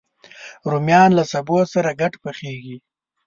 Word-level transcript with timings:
رومیان 0.71 1.09
له 1.17 1.23
سبو 1.31 1.57
سره 1.73 1.89
ګډ 2.01 2.13
پخېږي 2.23 2.77